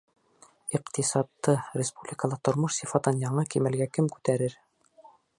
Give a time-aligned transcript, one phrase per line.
[0.77, 4.57] Иҡтисадты, республикала тормош сифатын яңы кимәлгә кем күтәрер?